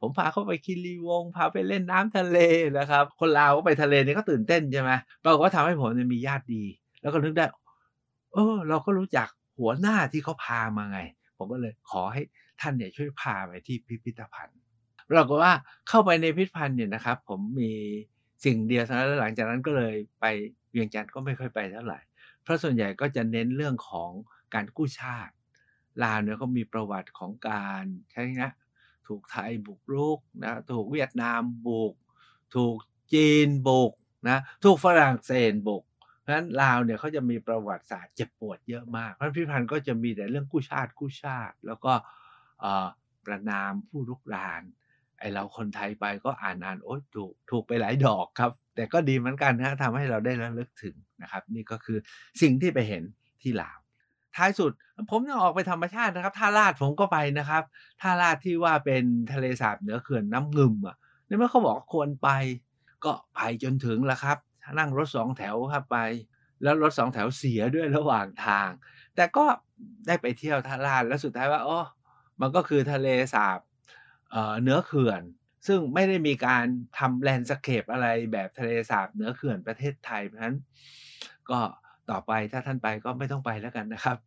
[0.00, 2.38] ผมพาเขาไปคิรีวง พาไปเล่นน้ำทะเล
[2.78, 4.90] นะครับ คนลาวก็ไปทะเลเนี่ยก็ตื่นเต้นใช่ไหม
[5.24, 6.64] ปรากฏว่าทำให้ผมมีญาติดี
[7.00, 7.46] แล้วก็นึกได้
[8.32, 11.00] เออ เราก็รู้จักหัวหน้าที่เขาพามาไง
[11.38, 12.22] ผมก็เลยขอให้
[12.60, 14.58] ท่านเนี่ยช่วยพาไปที่พิพิธภัณฑ์
[15.10, 15.52] ปรากฏว่า
[15.88, 17.72] เข้าไปในพิพิธภัณฑ์เนี่ยนะครับ ผมมี
[18.44, 20.24] สิ่งเดียวเท่านั้นแล้วหลังจากนั้นก็เลยไป
[20.70, 22.00] เวียงจันทร์ก็ไม่ค่อยไปเท่าไหร่
[22.42, 24.10] เพราะส่วนใหญ่ก็จะเน้นเรื่องของ
[24.54, 25.34] การกู้ชาติ
[26.04, 28.50] ลาวเนี่ยก็มีประวัติของการใช่ไหมนะ
[29.06, 31.94] ถูกไทยบุกรุกนะถูกเวียดนามบุก
[32.54, 32.76] ถูก
[33.12, 33.92] จีนบุก
[34.28, 35.84] นะถูกฝรั่งเศสบุก
[36.20, 41.92] เพราะฉะนั้นลาวเนี่ยเขาจะมีประวัติศาสตร์เจ็บปวดเยอะมากเพราะพิพิธภัณฑ์ก็จะมีแต่เรื่องกู้ชาติกู้ชาติ แล้วก็
[43.26, 44.62] ประนามผู้รุกราน
[45.18, 51.98] ไอเราคนไทยไปก็อ่านอ่านโอ๊ยถูกถูกไปหลายดอกครับ แต่ก็ดีเหมือนกันนะทำให้เราได้ระลึกถึงนะครับ นี่ก็คือ
[52.42, 53.02] สิ่งที่ไปเห็น
[53.42, 53.78] ที่ลาว
[54.36, 54.72] ท้ายสุด
[55.10, 57.62] ผมยังออกไปธรรมชาตินะครับท่าลาดผมก็ไปนะครับ
[58.00, 62.28] ท่าลาดที่ว่าเป็นทะเลสาบเหนือเขื่อนน้ำงึมอะในเมื่อเขาบอกควรไป
[63.04, 64.38] ก็ไปจนถึงแล้วครับ
[64.78, 65.98] นั่งรถสองแถวครับไป
[66.62, 68.68] แล้วรถสองแถวเสียด้วยระหว่างทาง
[69.16, 69.44] แต่ก็
[70.06, 71.78] ได้ไปเที่ยวท่าลาดแล้วสุดท้ายว่าอ๋อ
[72.40, 73.60] มันก็คือทะเลสาบ
[74.62, 75.22] เนื้อเขื่อน
[75.66, 76.64] ซึ่งไม่ได้มีการ
[76.98, 80.56] ทำแลนด์สเคปอะไรแบบทะเลสาบเนื้อเขื่อนประเทศไทยเพราะฉะนั้น
[81.50, 81.60] ก็
[82.10, 84.18] ต่อไปถ้าท่านไปก็ไม่ต้องไปแล้วกันนะครับ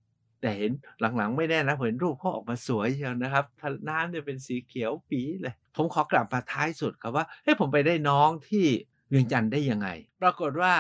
[0.42, 0.72] แต่เห็น
[1.18, 3.46] หลังๆ ไม่แน่นะเห็นรูปเขาออกมาสวยเชียวนะครับ
[3.90, 8.66] น้ำเนี่ยเป็นสีเขียวปีเลย ผมขอกลับมาท้ายสุดครับว่าเฮ้ยผมไปได้น้องที่
[9.10, 9.88] เวียงจันทร์ได้ยังไง
[10.22, 10.74] ปรากฏว่า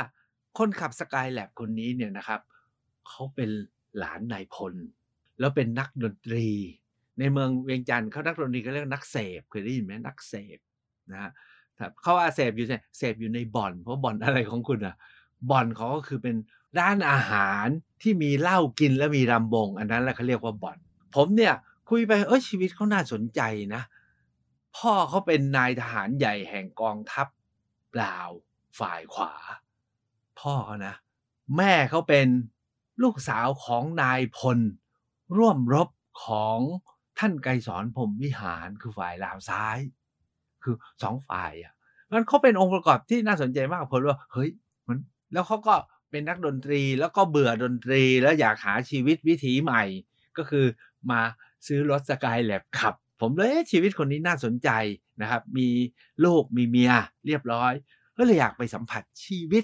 [0.58, 2.42] คนขับสกายแลบคนนี้เนี่ยนะครับ
[3.08, 3.50] เขาเป็น
[3.98, 4.74] หลานนายพล
[5.40, 6.48] แล้วเป็นนักดนตรี
[7.20, 10.58] ในเมืองเวียงจันทร์เขานักดนตรีเขาเรียกนักเสพเคยได้ยินไหมนักเสพ
[11.12, 11.32] นะฮะ
[12.02, 14.96] เขาว่าเสพอยู่ใช่เสพอยู่ในบ่อน เพราะบ่อนอะไรของคุณอะ
[15.50, 16.36] บ่อนเขาก็คือเป็น
[16.80, 17.68] ร้านอาหาร
[18.02, 20.78] ที่มีเหล้ากินแล้วมีรำบง อันนั้นแหละเขาเรียกว่าบ่อน
[21.16, 21.54] ผมเนี่ย
[21.90, 23.42] คุยไปเออชีวิตเขาน่าสนใจ
[23.76, 23.82] นะ
[24.78, 27.28] พ่อเขาเป็นนายทหารใหญ่แห่งกองทัพ
[28.02, 28.30] ลาว
[28.80, 29.34] ฝ่ายขวา
[30.40, 30.96] พ่อเขานะ
[31.58, 32.28] แม่เขาเป็น
[33.04, 34.60] ลูกสาวของนายพล
[35.38, 35.90] ร่วมรบ
[36.26, 36.60] ของ
[37.20, 39.78] ท่านไกรสอนพรมวิหารคือฝ่ายลาวซ้าย
[40.64, 41.74] คือสองฝ่ายอะ
[42.12, 44.50] มันเขาเป็นองค์ประกอบที่น่าสนใจมากผมว่าเฮ้ย
[44.88, 44.98] มัน
[45.34, 45.76] แล้วเขาก็
[46.12, 49.84] เป็นนักดนตรีแล้วก็เบื่อดนตรีแล้วอยากหาชีวิตวิถีใหม่
[50.38, 50.66] ก็คือ
[51.12, 51.22] มา
[51.68, 54.70] ซื้อรถสกายแลบขับ ผมเลยชีวิตคนนี้น่าสนใจ
[55.22, 55.68] นะครับ มี
[56.24, 56.92] ลูกมีเมีย
[57.26, 57.74] เรียบร้อย
[58.18, 59.64] ก็เลยอยากไปสัมผัสชีวิต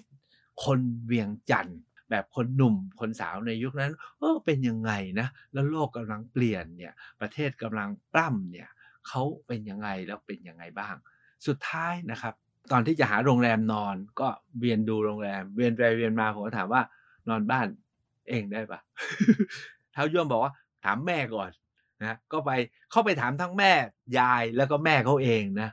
[0.64, 8.70] คนเวียงจันทร์ แบบคนหนุ่มคนสาวในยุคนั้นเออเป็นยังไงนะแล้วโลกกำลังเปลี่ยนเนี่ยประเทศกำลังปล้ำเนี่ย
[9.08, 10.96] เขาเป็นยังไงแล้วเป็นยังไงบ้าง
[11.48, 12.34] สุดท้ายนะครับ
[12.72, 14.28] ตอนที่จะหาโรงแรมนอนก็
[14.60, 16.82] เวียนดูโรงแรม เวียนไปเวียนมาผมก็ถามว่า
[17.30, 17.68] นอนบ้าน
[18.30, 18.80] เองได้ปะ
[19.94, 20.54] เท้าย่วมบอกว่า
[20.86, 21.52] ถามแม่ก่อน
[22.02, 22.52] นะก็ไป
[22.92, 23.72] เข้าไปถามทั้งแม่
[24.20, 25.70] ยายแล้วก็แม่เขาเองนะ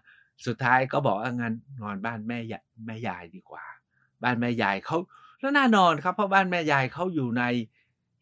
[0.47, 2.39] สุดท้ายก็บอกว่างั้นนอนบ้านแม่
[2.87, 3.65] แม่ยายดีกว่า
[4.23, 4.99] บ้านแม่ยายเขา
[5.41, 7.43] แล้วแน่นอนครับเพราะบ้านแม่ยายเขาอยู่ใน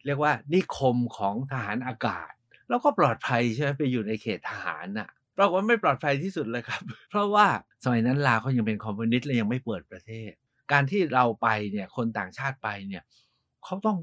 [0.05, 2.31] เรียกว่านิคมของทหารอากาศ
[2.69, 7.47] แล้วก็ปลอดภัยใช่ไหมไปอยู่ในเขตทหารน่ะปรากฏว่าไม่ปลอดภัยที่สุดเลยครับ เพราะว่า
[7.83, 10.31] สมัยนั้นลาวเขายังเป็นคอมมิวนิสต์และยังไม่เปิดประเทศ
[10.71, 13.03] การที่เราไปเนี่ยคนต่างชาติไปเนี่ย
[13.63, 13.97] เขาต้อง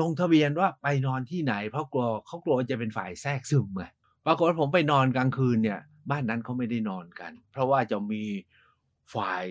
[0.00, 3.84] ลงทะเบียนว่าไปนอนที่ไหน เพราะกลัวเขากลัวจะเป็นฝ่ายแทรกซึมไง
[4.26, 8.24] ปรากฏว่าผมไปนอนกลางคืนเนี่ย บ้านนั้นเขาไม่ได้นอนกัน เพราะว่าจะมี
[9.14, 9.44] ฝ่าย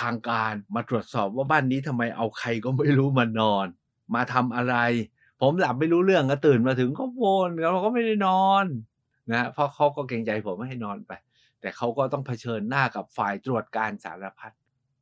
[0.00, 3.66] ทางการมาตรวจสอบว่าบ้านนี้ทำไมเอาใครก็ไม่รู้มานอน
[4.14, 4.76] มาทำอะไร
[5.40, 8.64] ผมหลับไม่รู้เรื่องก็ตื่นมาถึงก็วนแล้วเราก็ไม่ได้นอน
[9.32, 11.12] นะเพราะเขาก็เกรงใจผมไม่ให้นอนไป
[11.60, 14.52] แต่เขาก็ต้องเผชิญหน้ากับฝ่ายตรวจการสารพัด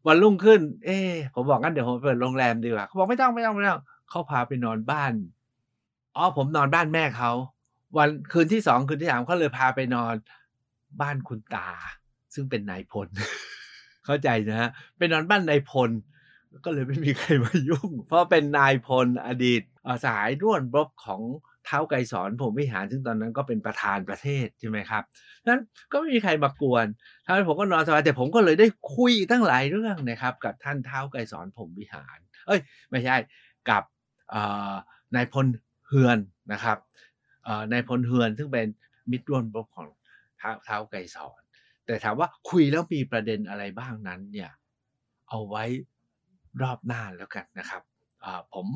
[0.07, 0.99] วันรุ่งขึ้น เอ๊
[1.35, 5.13] ผมบอกงั้นเดี๋ยวผมเปิดโรงแรมดีกว่าเขาบอกไม่ต้องไม่ต้องไม่ต้องเขาพาไปนอนบ้าน
[6.17, 7.33] อ๋อผมนอนบ้านแม่เขา
[7.97, 10.15] วันคืนที่สองคืนที่สามเขาเลยพาไปนอน
[11.01, 11.69] บ้านคุณตา
[12.35, 13.09] ซึ่งเป็นนายพล
[14.07, 15.91] เข้าใจนะฮะไปนอนบ้านนายพล
[16.65, 19.63] ก็เลยไม่มีใครมายุ่ง เพราะเป็นนายพลอดีต
[20.07, 21.23] สายร่วนรบของ
[21.65, 25.03] เท้าไกรสอนผมวิหารซึ่งตอนนั้นก็เป็นประธานประเทศใช่ไหมครับ
[25.47, 25.61] นั้น
[25.93, 26.87] ก็ไม่มีใครมากวน
[27.25, 32.61] ทำให้ผมก็นอนสบายแต่ผมก็เลยได้คุยตั้งหลายเรื่องนะครับ กับท่านเท้าไกรสอนผมวิหาร เอ้ย
[32.91, 33.17] ไม่ใช่
[33.71, 33.83] กับ
[35.15, 35.47] นายพล
[35.89, 36.19] เฮือน
[36.53, 36.79] นะครับ
[37.73, 38.67] นายพลเฮือนซึ่งเป็น
[39.11, 39.89] มิตรร่วมรบของ
[40.65, 41.42] เท้าไกรสอน
[41.93, 44.51] แต่ถามว่าคุยแล้วมีประเด็นอะไรบ้างนั้นเนี่ย
[45.29, 45.65] เอาไว้
[46.63, 47.83] รอบหน้าแล้วกันนะครับ
[48.55, 48.67] ผม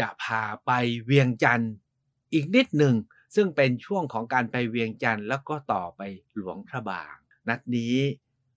[0.00, 0.70] จะพาไป
[1.04, 1.72] เวียงจันทร์
[2.34, 2.94] อีกนิดหนึ่ง
[3.34, 6.02] ซึ่งเป็นช่วงของการไปเวียงจันทร์แล้วก็ต่อไป
[6.36, 7.14] หลวงพระบาง
[7.48, 7.94] นัดนี้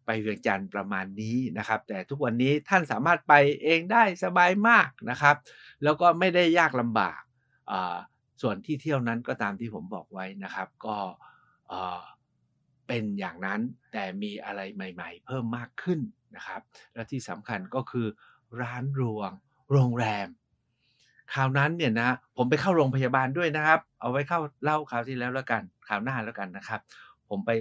[0.05, 5.36] ไปเวียงจันทร์ประมาณนี้นะครับ แต่ทุกวันนี้ท่านสามารถไปเองได้สบายมากนะครับ
[5.84, 7.21] แล้วก็ไม่ได้ยากลำบาก
[8.41, 10.97] ส่วนที่เที่ยวนั้นก็ตามที่ผมบอกไว้นะครับ ก็
[12.89, 13.62] เป็นอย่างนั้น
[13.93, 15.99] แต่มีอะไรใหม่ๆ เพิ่มมากขึ้น
[16.36, 16.62] นะครับ
[16.93, 18.08] และที่สำคัญก็คือ
[18.62, 19.32] ร้านรวง
[19.71, 20.28] โรงแรม
[21.34, 26.82] คราวนั้นเนี่ยนะผมไปเข้าโรงพยาบาลด้วยนะครับ เอาไว้เข้าเล่าคราวที่แล้วแล้วกันคราวหน้าแล้วกันนะครับ
[27.30, 27.52] ผมไป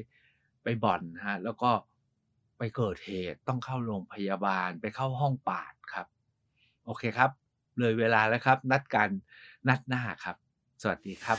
[0.64, 1.70] ไปบ่อนนะฮะแล้วก็
[2.58, 6.06] ไปเกิดเหตุต้องเข้าโรงพยาบาลไปเข้าห้องปาดครับ
[6.84, 7.30] โอเคครับ
[7.78, 9.08] เลยเวลาแล้วครับ นัดกัน
[9.68, 10.36] นัดหน้าครับ
[10.82, 11.38] สวัสดีครับ